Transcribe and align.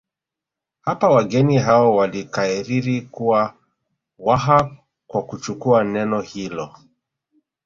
Hapo 0.81 1.05
wageni 1.09 1.57
hao 1.57 1.95
walikariri 1.95 3.01
kuwa 3.01 3.53
Waha 4.19 4.77
kwa 5.07 5.23
kuchukua 5.25 5.83
neno 5.83 6.21
hilo 6.21 6.75